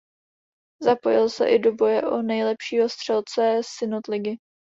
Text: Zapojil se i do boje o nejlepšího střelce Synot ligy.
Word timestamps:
Zapojil 0.81 1.29
se 1.29 1.49
i 1.49 1.59
do 1.59 1.75
boje 1.75 2.01
o 2.03 2.21
nejlepšího 2.21 2.89
střelce 2.89 3.57
Synot 3.65 4.07
ligy. 4.07 4.37